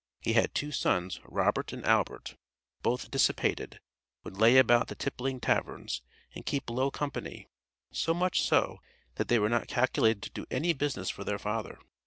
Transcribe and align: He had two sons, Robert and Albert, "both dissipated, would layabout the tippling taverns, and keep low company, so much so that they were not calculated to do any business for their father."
He 0.19 0.33
had 0.33 0.55
two 0.55 0.71
sons, 0.71 1.19
Robert 1.25 1.71
and 1.71 1.85
Albert, 1.85 2.35
"both 2.81 3.11
dissipated, 3.11 3.79
would 4.23 4.33
layabout 4.33 4.87
the 4.87 4.95
tippling 4.95 5.39
taverns, 5.39 6.01
and 6.33 6.43
keep 6.43 6.71
low 6.71 6.89
company, 6.89 7.45
so 7.91 8.15
much 8.15 8.41
so 8.41 8.79
that 9.17 9.27
they 9.27 9.37
were 9.37 9.47
not 9.47 9.67
calculated 9.67 10.23
to 10.23 10.31
do 10.31 10.47
any 10.49 10.73
business 10.73 11.11
for 11.11 11.23
their 11.23 11.37
father." 11.37 11.77